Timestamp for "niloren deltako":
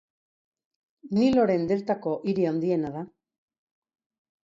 1.17-2.13